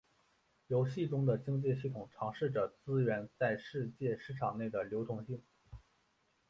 [0.65, 5.39] 游戏中的经济系统尝试着资源在世界市场内的流动性。